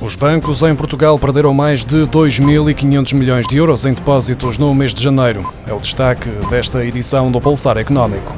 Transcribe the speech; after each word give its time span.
Os 0.00 0.16
bancos 0.16 0.62
em 0.62 0.74
Portugal 0.74 1.18
perderam 1.18 1.52
mais 1.52 1.84
de 1.84 2.06
2.500 2.06 3.14
milhões 3.14 3.46
de 3.46 3.58
euros 3.58 3.84
em 3.84 3.92
depósitos 3.92 4.56
no 4.56 4.74
mês 4.74 4.94
de 4.94 5.02
janeiro. 5.02 5.52
É 5.66 5.74
o 5.74 5.78
destaque 5.78 6.30
desta 6.48 6.82
edição 6.82 7.30
do 7.30 7.38
Pulsar 7.38 7.76
Económico. 7.76 8.34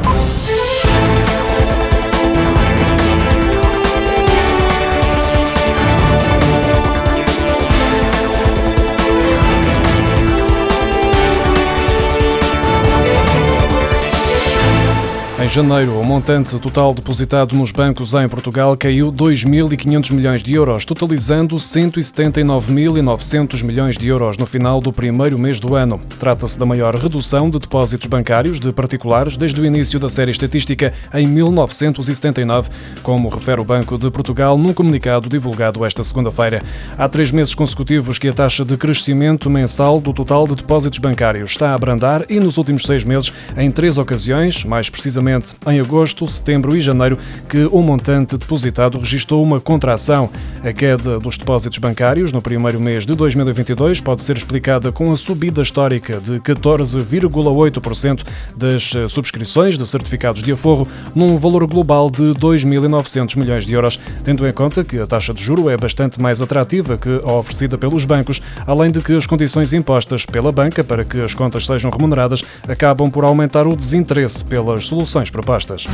Janeiro, 15.53 16.01
o 16.01 16.05
montante 16.05 16.59
total 16.59 16.95
depositado 16.95 17.55
nos 17.55 17.71
bancos 17.73 18.15
em 18.15 18.27
Portugal 18.27 18.75
caiu 18.75 19.13
2.500 19.13 20.13
milhões 20.13 20.43
de 20.43 20.55
euros, 20.55 20.87
totalizando 20.87 21.57
179.900 21.57 23.63
milhões 23.63 23.99
de 23.99 24.09
euros 24.09 24.39
no 24.39 24.47
final 24.47 24.81
do 24.81 24.91
primeiro 24.91 25.39
mês 25.39 25.61
do 25.61 25.75
ano. 25.75 26.01
Trata-se 26.19 26.59
da 26.59 26.65
maior 26.65 26.95
redução 26.95 27.51
de 27.51 27.59
depósitos 27.59 28.07
bancários 28.07 28.59
de 28.59 28.73
particulares 28.73 29.37
desde 29.37 29.61
o 29.61 29.67
início 29.67 30.01
da 30.01 30.09
série 30.09 30.31
estatística 30.31 30.95
em 31.13 31.27
1979, 31.27 32.71
como 33.03 33.29
refere 33.29 33.61
o 33.61 33.65
Banco 33.65 33.99
de 33.99 34.11
Portugal 34.11 34.57
num 34.57 34.73
comunicado 34.73 35.29
divulgado 35.29 35.85
esta 35.85 36.03
segunda-feira. 36.03 36.63
Há 36.97 37.07
três 37.11 37.31
meses 37.31 37.55
consecutivos 37.55 38.19
que 38.19 38.29
a 38.29 38.33
taxa 38.33 38.65
de 38.65 38.79
crescimento 38.79 39.51
mensal 39.51 40.01
do 40.01 40.15
total 40.15 40.49
de 40.49 40.55
depósitos 40.55 40.99
bancários 40.99 41.51
está 41.51 41.73
a 41.73 41.75
abrandar 41.75 42.25
e 42.31 42.41
nos 42.41 42.57
últimos 42.57 42.85
seis 42.85 43.05
meses, 43.05 43.31
em 43.55 43.71
três 43.71 43.99
ocasiões, 43.99 44.65
mais 44.65 44.89
precisamente 44.89 45.42
em 45.67 45.81
agosto, 45.81 46.27
setembro 46.27 46.77
e 46.77 46.81
janeiro, 46.81 47.19
que 47.49 47.65
o 47.71 47.83
montante 47.83 48.37
depositado 48.37 48.99
registrou 48.99 49.43
uma 49.43 49.61
contração. 49.61 50.31
A 50.63 50.73
queda 50.73 51.19
dos 51.19 51.37
depósitos 51.37 51.79
bancários 51.79 52.33
no 52.33 52.41
primeiro 52.41 52.81
mês 52.81 53.05
de 53.05 53.15
2022 53.15 54.01
pode 54.01 54.23
ser 54.23 54.37
explicada 54.37 54.93
com 54.93 55.11
a 55.11 55.17
subida 55.17 55.63
histórica 55.63 56.21
de 56.21 56.41
14,8% 56.41 58.25
das 58.57 58.95
eh, 58.95 59.09
subscrições 59.09 59.77
de 59.77 59.87
certificados 59.87 60.43
de 60.43 60.53
aforro, 60.53 60.87
num 61.15 61.37
valor 61.37 61.67
global 61.67 62.11
de 62.11 62.35
2.900 62.35 63.37
milhões 63.37 63.67
de 63.67 63.75
euros, 63.75 63.99
tendo 64.25 64.47
em 64.47 64.53
conta 64.53 64.85
que 64.85 64.99
a 64.99 65.07
taxa 65.07 65.35
de 65.35 65.43
juro 65.43 65.69
é 65.69 65.77
bastante 65.77 66.21
mais 66.21 66.41
atrativa 66.41 66.97
que 66.97 67.21
a 67.25 67.33
oferecida 67.33 67.77
pelos 67.77 68.05
bancos, 68.05 68.41
além 68.67 68.91
de 68.91 69.01
que 69.01 69.17
as 69.17 69.27
condições 69.27 69.73
impostas 69.73 70.25
pela 70.25 70.53
banca 70.53 70.85
para 70.85 71.05
que 71.05 71.21
as 71.21 71.35
contas 71.35 71.67
sejam 71.67 71.91
remuneradas 71.91 72.43
acabam 72.69 73.11
por 73.11 73.25
aumentar 73.25 73.67
o 73.67 73.75
desinteresse 73.75 74.45
pelas 74.45 74.87
soluções 74.87 75.31
propostas. 75.33 75.89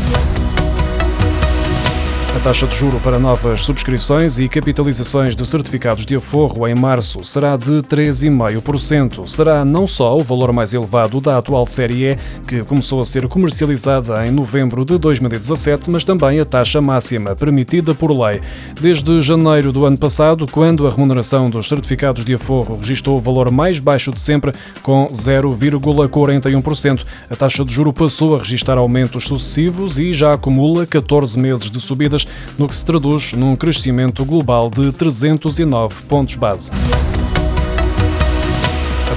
A 2.37 2.41
taxa 2.41 2.67
de 2.67 2.77
juro 2.77 3.01
para 3.01 3.19
novas 3.19 3.63
subscrições 3.63 4.39
e 4.39 4.49
capitalizações 4.49 5.35
de 5.35 5.45
certificados 5.47 6.05
de 6.05 6.15
aforro 6.15 6.69
em 6.69 6.75
março 6.75 7.25
será 7.25 7.57
de 7.57 7.81
3,5%. 7.83 9.27
Será 9.27 9.65
não 9.65 9.87
só 9.87 10.17
o 10.17 10.23
valor 10.23 10.53
mais 10.53 10.75
elevado 10.75 11.21
da 11.23 11.39
atual 11.39 11.67
série 11.67 12.11
E, 12.11 12.19
que 12.47 12.63
começou 12.63 13.01
a 13.01 13.05
ser 13.05 13.27
comercializada 13.29 14.25
em 14.27 14.31
novembro 14.31 14.85
de 14.85 14.99
2017, 14.99 15.91
mas 15.91 16.05
também 16.05 16.39
a 16.39 16.45
taxa 16.45 16.81
máxima 16.83 17.35
permitida 17.35 17.95
por 17.95 18.13
lei. 18.13 18.41
Desde 18.79 19.21
janeiro 19.23 19.73
do 19.73 19.87
ano 19.87 19.99
passado, 19.99 20.47
quando 20.47 20.87
a 20.87 20.91
remuneração 20.91 21.49
dos 21.49 21.67
certificados 21.67 22.25
de 22.25 22.35
aforro 22.35 22.77
registrou 22.77 23.17
o 23.17 23.21
valor 23.21 23.51
mais 23.51 23.81
baixo 23.81 24.13
de 24.13 24.21
sempre, 24.21 24.53
com 24.83 25.09
0,41%, 25.09 27.05
a 27.29 27.35
taxa 27.35 27.65
de 27.65 27.73
juro 27.73 27.93
passou 27.93 28.37
a 28.37 28.39
registrar 28.39 28.77
aumentos 28.79 29.25
sucessivos 29.25 29.99
e 29.99 30.13
já 30.13 30.35
acumula 30.35 30.87
14 30.87 31.39
meses 31.39 31.71
de 31.71 31.81
subidas 31.81 32.18
no 32.59 32.67
que 32.67 32.75
se 32.75 32.85
traduz 32.85 33.33
num 33.35 33.55
crescimento 33.55 34.25
global 34.25 34.71
de 34.71 34.91
309 34.93 35.95
pontos 36.09 36.35
base. 36.37 36.73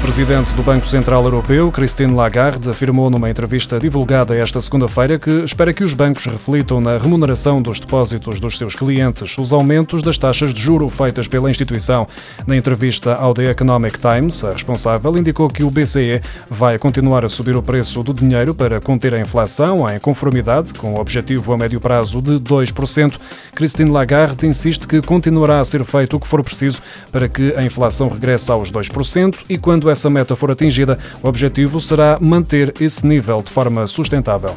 Presidente 0.02 0.56
do 0.56 0.64
Banco 0.64 0.88
Central 0.88 1.24
Europeu, 1.24 1.72
Christine 1.72 2.12
Lagarde, 2.14 2.68
afirmou 2.68 3.08
numa 3.12 3.30
entrevista 3.30 3.80
divulgada 3.80 4.36
esta 4.36 4.60
segunda-feira 4.60 5.20
que 5.20 5.30
espera 5.30 5.72
que 5.72 5.84
os 5.84 5.94
bancos 5.94 6.26
reflitam 6.26 6.82
na 6.82 6.98
remuneração 6.98 7.62
dos 7.62 7.80
depósitos 7.80 8.40
dos 8.40 8.58
seus 8.58 8.74
clientes 8.74 9.38
os 9.38 9.54
aumentos 9.54 10.02
das 10.02 10.18
taxas 10.18 10.56
de 10.56 10.60
juro 10.60 10.90
feitas 10.90 11.28
pela 11.28 11.52
instituição. 11.52 12.08
Na 12.48 12.58
entrevista 12.58 13.14
ao 13.14 13.32
The 13.32 13.52
Economic 13.52 14.00
Times, 14.00 14.44
a 14.44 14.52
responsável 14.52 15.16
indicou 15.16 15.48
que 15.48 15.64
o 15.64 15.70
BCE 15.70 16.20
vai 16.50 16.80
continuar 16.80 17.24
a 17.24 17.30
subir 17.30 17.56
o 17.56 17.62
preço 17.62 18.02
do 18.02 18.12
dinheiro 18.12 18.56
para 18.56 18.82
conter 18.82 19.14
a 19.14 19.20
inflação 19.20 19.88
em 19.88 20.00
conformidade 20.00 20.74
com 20.74 20.96
o 20.96 21.00
objetivo 21.00 21.54
a 21.54 21.58
médio 21.58 21.80
prazo 21.80 22.24
de 22.24 22.40
2%. 22.40 23.20
Christine 23.54 23.92
Lagarde 23.92 24.48
insiste 24.48 24.88
que 24.88 25.00
continuará 25.00 25.60
a 25.60 25.66
ser 25.66 25.86
feito 25.86 26.18
o 26.18 26.20
que 26.20 26.28
for 26.28 26.44
preciso 26.44 26.82
para 27.12 27.30
que 27.30 27.54
a 27.56 27.64
inflação 27.64 28.10
regresse 28.10 28.52
aos 28.52 28.72
2% 28.72 29.46
e 29.48 29.60
quando 29.60 29.91
essa 29.92 30.10
meta 30.10 30.36
for 30.36 30.52
atingida, 30.52 30.98
o 31.22 31.28
objetivo 31.28 31.80
será 31.80 32.18
manter 32.20 32.74
esse 32.80 33.06
nível 33.06 33.42
de 33.42 33.52
forma 33.52 33.86
sustentável. 33.88 34.56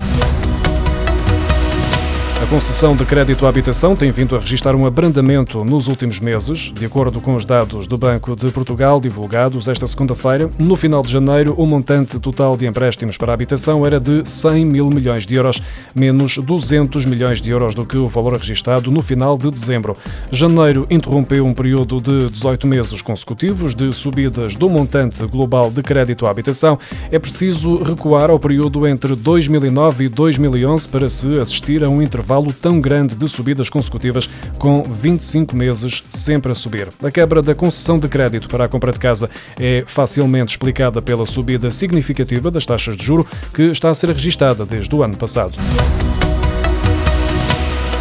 A 2.45 2.47
concessão 2.47 2.95
de 2.95 3.07
crédito 3.07 3.47
à 3.47 3.49
habitação 3.49 3.97
tem 3.97 4.11
vindo 4.11 4.37
a 4.37 4.39
registrar 4.39 4.77
um 4.77 4.85
abrandamento 4.85 5.65
nos 5.65 5.89
últimos 5.89 6.21
meses. 6.21 6.71
De 6.75 6.85
acordo 6.85 7.19
com 7.19 7.35
os 7.35 7.43
dados 7.43 7.87
do 7.87 7.97
Banco 7.97 8.37
de 8.37 8.51
Portugal 8.51 9.01
divulgados 9.01 9.67
esta 9.67 9.87
segunda-feira, 9.87 10.51
no 10.59 10.77
final 10.77 11.01
de 11.01 11.11
janeiro, 11.11 11.55
o 11.57 11.65
montante 11.65 12.21
total 12.21 12.55
de 12.55 12.67
empréstimos 12.67 13.17
para 13.17 13.33
a 13.33 13.35
habitação 13.35 13.87
era 13.87 13.99
de 13.99 14.29
100 14.29 14.67
mil 14.67 14.91
milhões 14.91 15.25
de 15.25 15.37
euros, 15.37 15.63
menos 15.95 16.37
200 16.37 17.07
milhões 17.07 17.41
de 17.41 17.51
euros 17.51 17.75
do 17.75 17.87
que 17.87 17.97
o 17.97 18.11
valor 18.11 18.35
registado 18.35 18.91
no 18.91 19.01
final 19.01 19.39
de 19.39 19.51
dezembro. 19.51 19.97
Janeiro 20.31 20.87
interrompeu 20.91 21.47
um 21.47 21.55
período 21.55 21.99
de 21.99 22.29
18 22.29 22.67
meses 22.67 23.01
consecutivos 23.01 23.75
de 23.75 23.91
subidas 23.95 24.55
do 24.55 24.69
montante 24.69 25.25
global 25.27 25.71
de 25.71 25.83
crédito 25.83 26.27
à 26.27 26.31
habitação. 26.31 26.79
É 27.11 27.19
preciso 27.19 27.83
recuar 27.83 28.29
ao 28.29 28.39
período 28.39 28.87
entre 28.87 29.17
2009 29.17 30.05
e 30.05 30.09
2011 30.11 30.87
para 30.91 31.09
se 31.09 31.39
assistir 31.39 31.83
a 31.83 31.89
um 31.89 32.03
intervalo 32.03 32.34
intervalo 32.35 32.53
tão 32.53 32.81
grande 32.81 33.15
de 33.15 33.29
subidas 33.29 33.71
consecutivas, 33.71 34.29
com 34.59 34.83
25 34.83 35.57
meses 35.57 36.03
sempre 36.11 36.53
a 36.53 36.55
subir. 36.55 36.89
A 37.03 37.11
quebra 37.11 37.41
da 37.41 37.55
concessão 37.55 37.99
de 37.99 38.09
crédito 38.09 38.49
para 38.49 38.65
a 38.65 38.69
compra 38.69 38.93
de 38.93 38.99
casa 38.99 39.31
é 39.59 39.85
facilmente 39.87 40.53
explicada 40.53 41.01
pela 41.01 41.27
subida 41.27 41.71
significativa 41.71 42.51
das 42.51 42.67
taxas 42.67 42.97
de 42.97 43.05
juro 43.05 43.27
que 43.53 43.63
está 43.63 43.91
a 43.91 43.95
ser 43.95 44.11
registada 44.11 44.67
desde 44.67 44.95
o 44.95 45.03
ano 45.03 45.17
passado. 45.17 45.55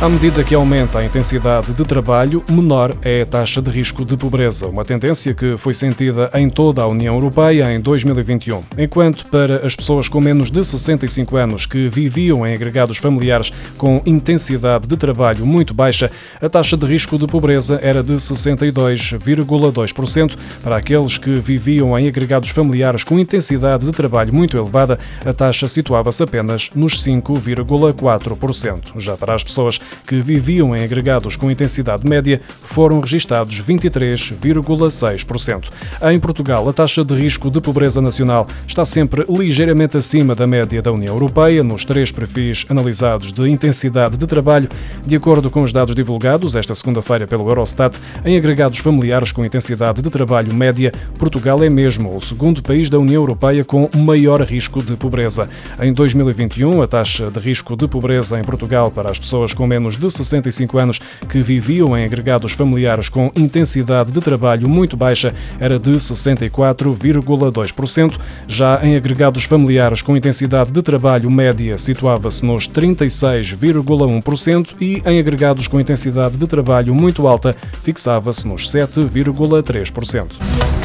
À 0.03 0.09
medida 0.09 0.43
que 0.43 0.53
aumenta 0.53 0.99
a 0.99 1.05
intensidade 1.05 1.73
de 1.73 1.85
trabalho, 1.85 2.43
menor 2.49 2.93
é 3.03 3.21
a 3.21 3.25
taxa 3.25 3.61
de 3.61 3.71
risco 3.71 4.03
de 4.03 4.17
pobreza, 4.17 4.67
uma 4.67 4.83
tendência 4.83 5.33
que 5.33 5.55
foi 5.55 5.73
sentida 5.73 6.29
em 6.33 6.49
toda 6.49 6.81
a 6.81 6.87
União 6.87 7.13
Europeia 7.13 7.73
em 7.73 7.79
2021. 7.79 8.61
Enquanto 8.77 9.25
para 9.27 9.65
as 9.65 9.77
pessoas 9.77 10.09
com 10.09 10.19
menos 10.19 10.51
de 10.51 10.61
65 10.61 11.37
anos 11.37 11.65
que 11.65 11.87
viviam 11.87 12.45
em 12.45 12.53
agregados 12.53 12.97
familiares 12.97 13.53
com 13.77 14.01
intensidade 14.05 14.89
de 14.89 14.97
trabalho 14.97 15.45
muito 15.45 15.73
baixa, 15.73 16.11
a 16.41 16.49
taxa 16.49 16.75
de 16.75 16.85
risco 16.85 17.17
de 17.17 17.25
pobreza 17.25 17.79
era 17.81 18.03
de 18.03 18.15
62,2%. 18.15 20.35
Para 20.61 20.75
aqueles 20.75 21.17
que 21.17 21.33
viviam 21.35 21.97
em 21.97 22.09
agregados 22.09 22.49
familiares 22.49 23.05
com 23.05 23.17
intensidade 23.17 23.85
de 23.85 23.91
trabalho 23.93 24.35
muito 24.35 24.57
elevada, 24.57 24.99
a 25.25 25.31
taxa 25.31 25.69
situava-se 25.69 26.21
apenas 26.21 26.71
nos 26.75 27.01
5,4%. 27.01 28.99
Já 28.99 29.15
para 29.15 29.33
as 29.33 29.45
pessoas 29.45 29.79
que 30.05 30.21
viviam 30.21 30.75
em 30.75 30.83
agregados 30.83 31.35
com 31.35 31.49
intensidade 31.49 32.07
média, 32.07 32.39
foram 32.61 32.99
registados 32.99 33.61
23,6%. 33.61 35.69
Em 36.11 36.19
Portugal, 36.19 36.67
a 36.67 36.73
taxa 36.73 37.03
de 37.03 37.15
risco 37.15 37.49
de 37.49 37.61
pobreza 37.61 38.01
nacional 38.01 38.47
está 38.67 38.85
sempre 38.85 39.23
ligeiramente 39.29 39.97
acima 39.97 40.35
da 40.35 40.47
média 40.47 40.81
da 40.81 40.91
União 40.91 41.13
Europeia, 41.13 41.63
nos 41.63 41.85
três 41.85 42.11
perfis 42.11 42.65
analisados 42.69 43.31
de 43.31 43.49
intensidade 43.49 44.17
de 44.17 44.27
trabalho, 44.27 44.69
de 45.05 45.15
acordo 45.15 45.49
com 45.49 45.61
os 45.61 45.71
dados 45.71 45.95
divulgados 45.95 46.55
esta 46.55 46.75
segunda-feira 46.75 47.27
pelo 47.27 47.47
Eurostat, 47.49 47.99
em 48.25 48.37
agregados 48.37 48.79
familiares 48.79 49.31
com 49.31 49.45
intensidade 49.45 50.01
de 50.01 50.09
trabalho 50.09 50.53
média, 50.53 50.91
Portugal 51.17 51.63
é 51.63 51.69
mesmo 51.69 52.15
o 52.15 52.21
segundo 52.21 52.61
país 52.61 52.89
da 52.89 52.97
União 52.97 53.21
Europeia 53.21 53.63
com 53.63 53.89
maior 53.95 54.41
risco 54.41 54.83
de 54.83 54.95
pobreza. 54.95 55.49
Em 55.81 55.93
2021, 55.93 56.81
a 56.81 56.87
taxa 56.87 57.31
de 57.31 57.39
risco 57.39 57.75
de 57.75 57.87
pobreza 57.87 58.39
em 58.39 58.43
Portugal 58.43 58.91
para 58.91 59.09
as 59.09 59.19
pessoas 59.19 59.53
com 59.53 59.67
menos 59.73 59.97
de 59.97 60.11
65 60.11 60.77
anos 60.77 61.01
que 61.27 61.41
viviam 61.41 61.97
em 61.97 62.05
agregados 62.05 62.51
familiares 62.51 63.09
com 63.09 63.31
intensidade 63.35 64.11
de 64.11 64.21
trabalho 64.21 64.69
muito 64.69 64.95
baixa 64.95 65.33
era 65.59 65.79
de 65.79 65.93
64,2%. 65.93 68.19
Já 68.47 68.79
em 68.83 68.95
agregados 68.95 69.45
familiares 69.45 70.03
com 70.03 70.15
intensidade 70.15 70.71
de 70.71 70.83
trabalho 70.83 71.31
média 71.31 71.75
situava-se 71.77 72.45
nos 72.45 72.69
36,1% 72.69 74.75
e 74.79 75.01
em 75.05 75.19
agregados 75.19 75.67
com 75.67 75.79
intensidade 75.79 76.37
de 76.37 76.45
trabalho 76.45 76.93
muito 76.93 77.27
alta 77.27 77.55
fixava-se 77.81 78.47
nos 78.47 78.71
7,3%. 78.71 80.82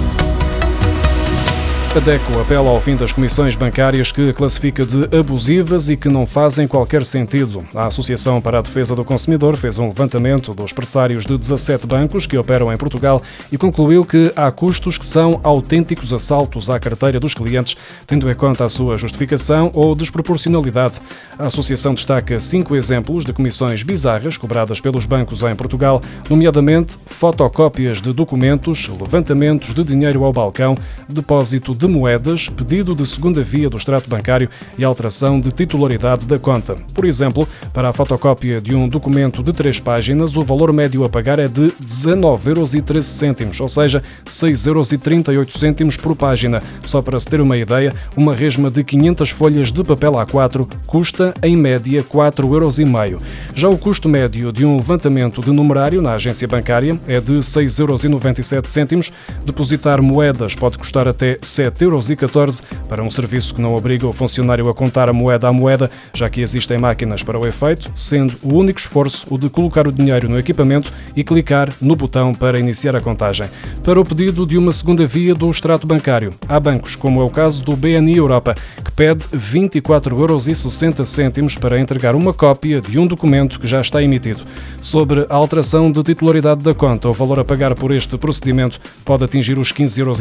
A 1.96 2.00
DECO 2.00 2.38
apela 2.38 2.68
ao 2.68 2.80
fim 2.80 2.94
das 2.94 3.12
comissões 3.12 3.56
bancárias 3.56 4.12
que 4.12 4.30
classifica 4.34 4.84
de 4.84 5.08
abusivas 5.16 5.88
e 5.88 5.96
que 5.96 6.10
não 6.10 6.26
fazem 6.26 6.68
qualquer 6.68 7.04
sentido. 7.04 7.66
A 7.74 7.86
Associação 7.86 8.42
para 8.42 8.58
a 8.58 8.62
Defesa 8.62 8.94
do 8.94 9.04
Consumidor 9.04 9.56
fez 9.56 9.78
um 9.78 9.86
levantamento 9.86 10.52
dos 10.54 10.70
pressários 10.70 11.24
de 11.24 11.36
17 11.36 11.86
bancos 11.86 12.26
que 12.26 12.36
operam 12.36 12.70
em 12.70 12.76
Portugal 12.76 13.22
e 13.50 13.56
concluiu 13.56 14.04
que 14.04 14.30
há 14.36 14.52
custos 14.52 14.98
que 14.98 15.06
são 15.06 15.40
autênticos 15.42 16.12
assaltos 16.12 16.68
à 16.68 16.78
carteira 16.78 17.18
dos 17.18 17.32
clientes, 17.32 17.74
tendo 18.06 18.30
em 18.30 18.34
conta 18.34 18.66
a 18.66 18.68
sua 18.68 18.98
justificação 18.98 19.70
ou 19.74 19.96
desproporcionalidade. 19.96 21.00
A 21.38 21.46
Associação 21.46 21.94
destaca 21.94 22.38
cinco 22.38 22.76
exemplos 22.76 23.24
de 23.24 23.32
comissões 23.32 23.82
bizarras 23.82 24.36
cobradas 24.36 24.78
pelos 24.78 25.06
bancos 25.06 25.42
em 25.42 25.56
Portugal, 25.56 26.02
nomeadamente 26.28 26.98
fotocópias 27.06 28.02
de 28.02 28.12
documentos, 28.12 28.88
levantamentos 28.88 29.72
de 29.72 29.82
dinheiro 29.82 30.22
ao 30.22 30.32
balcão, 30.34 30.76
depósito 31.08 31.77
de 31.78 31.86
moedas, 31.86 32.48
pedido 32.48 32.92
de 32.92 33.06
segunda 33.06 33.40
via 33.40 33.70
do 33.70 33.76
extrato 33.76 34.10
bancário 34.10 34.48
e 34.76 34.84
alteração 34.84 35.38
de 35.38 35.52
titularidade 35.52 36.26
da 36.26 36.38
conta. 36.38 36.74
Por 36.92 37.04
exemplo, 37.04 37.48
para 37.72 37.88
a 37.88 37.92
fotocópia 37.92 38.60
de 38.60 38.74
um 38.74 38.88
documento 38.88 39.42
de 39.42 39.52
três 39.52 39.78
páginas, 39.78 40.36
o 40.36 40.42
valor 40.42 40.72
médio 40.72 41.04
a 41.04 41.08
pagar 41.08 41.38
é 41.38 41.46
de 41.46 41.72
19,13 41.80 43.40
euros, 43.42 43.60
ou 43.60 43.68
seja, 43.68 44.02
6,38 44.26 45.80
euros 45.80 45.96
por 45.96 46.16
página. 46.16 46.60
Só 46.82 47.00
para 47.00 47.20
se 47.20 47.28
ter 47.28 47.40
uma 47.40 47.56
ideia, 47.56 47.94
uma 48.16 48.34
resma 48.34 48.70
de 48.70 48.82
500 48.82 49.30
folhas 49.30 49.70
de 49.70 49.84
papel 49.84 50.12
A4 50.14 50.68
custa, 50.84 51.32
em 51.42 51.56
média, 51.56 52.02
4,5 52.02 52.48
euros. 52.52 53.22
Já 53.54 53.68
o 53.68 53.78
custo 53.78 54.08
médio 54.08 54.52
de 54.52 54.64
um 54.64 54.76
levantamento 54.76 55.40
de 55.40 55.52
numerário 55.52 56.02
na 56.02 56.14
agência 56.14 56.48
bancária 56.48 56.98
é 57.06 57.20
de 57.20 57.34
6,97 57.34 58.92
euros. 58.92 59.12
Depositar 59.44 60.02
moedas 60.02 60.56
pode 60.56 60.76
custar 60.76 61.06
até 61.06 61.38
7 61.40 61.67
7,14 61.70 62.36
euros 62.36 62.62
para 62.88 63.02
um 63.02 63.10
serviço 63.10 63.54
que 63.54 63.60
não 63.60 63.74
obriga 63.74 64.06
o 64.06 64.12
funcionário 64.12 64.68
a 64.68 64.74
contar 64.74 65.08
a 65.08 65.12
moeda 65.12 65.48
à 65.48 65.52
moeda, 65.52 65.90
já 66.14 66.28
que 66.28 66.40
existem 66.40 66.78
máquinas 66.78 67.22
para 67.22 67.38
o 67.38 67.46
efeito, 67.46 67.90
sendo 67.94 68.34
o 68.42 68.54
único 68.54 68.80
esforço 68.80 69.26
o 69.30 69.38
de 69.38 69.48
colocar 69.48 69.86
o 69.86 69.92
dinheiro 69.92 70.28
no 70.28 70.38
equipamento 70.38 70.92
e 71.14 71.22
clicar 71.22 71.72
no 71.80 71.96
botão 71.96 72.34
para 72.34 72.58
iniciar 72.58 72.96
a 72.96 73.00
contagem. 73.00 73.48
Para 73.82 74.00
o 74.00 74.04
pedido 74.04 74.46
de 74.46 74.56
uma 74.56 74.72
segunda 74.72 75.04
via 75.04 75.34
do 75.34 75.50
extrato 75.50 75.86
bancário, 75.86 76.32
há 76.48 76.58
bancos, 76.58 76.96
como 76.96 77.20
é 77.20 77.24
o 77.24 77.30
caso 77.30 77.64
do 77.64 77.76
BNI 77.76 78.16
Europa, 78.16 78.54
que 78.84 78.92
pede 78.92 79.26
24,60 79.28 81.38
euros 81.38 81.56
para 81.56 81.78
entregar 81.78 82.14
uma 82.14 82.32
cópia 82.32 82.80
de 82.80 82.98
um 82.98 83.06
documento 83.06 83.60
que 83.60 83.66
já 83.66 83.80
está 83.80 84.02
emitido. 84.02 84.42
Sobre 84.80 85.26
a 85.28 85.34
alteração 85.34 85.90
de 85.90 86.02
titularidade 86.02 86.62
da 86.62 86.74
conta, 86.74 87.08
o 87.08 87.12
valor 87.12 87.40
a 87.40 87.44
pagar 87.44 87.74
por 87.74 87.92
este 87.92 88.16
procedimento 88.16 88.80
pode 89.04 89.24
atingir 89.24 89.58
os 89.58 89.72
15,60 89.72 89.98
euros. 89.98 90.18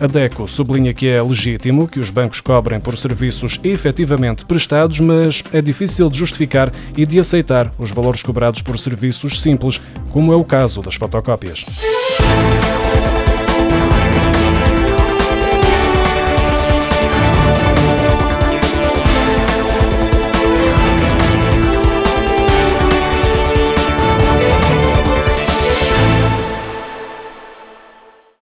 A 0.00 0.06
DECO 0.06 0.45
sublinha 0.46 0.92
que 0.92 1.08
é 1.08 1.22
legítimo 1.22 1.88
que 1.88 2.00
os 2.00 2.10
bancos 2.10 2.40
cobrem 2.40 2.80
por 2.80 2.96
serviços 2.96 3.60
efetivamente 3.62 4.44
prestados, 4.44 5.00
mas 5.00 5.42
é 5.52 5.60
difícil 5.60 6.08
de 6.08 6.18
justificar 6.18 6.72
e 6.96 7.04
de 7.04 7.18
aceitar 7.18 7.70
os 7.78 7.90
valores 7.90 8.22
cobrados 8.22 8.62
por 8.62 8.78
serviços 8.78 9.40
simples, 9.40 9.80
como 10.10 10.32
é 10.32 10.36
o 10.36 10.44
caso 10.44 10.80
das 10.82 10.94
fotocópias. 10.94 11.64